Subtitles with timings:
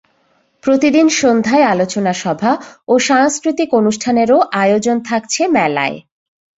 [0.63, 2.51] প্রতিদিন সন্ধ্যায় আলোচনা সভা
[2.87, 5.97] ও সাংস্কৃতিক অনুষ্ঠানেরও আয়োজন থাকছে মেলায়।